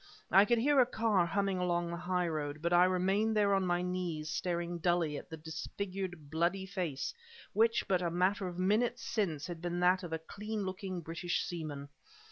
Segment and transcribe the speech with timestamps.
[0.31, 3.83] I could hear a car humming along the highroad, but I remained there on my
[3.83, 7.13] knees staring dully at the disfigured bloody face
[7.53, 11.45] which but a matter of minutes since had been that of a clean looking British
[11.45, 11.87] seaman.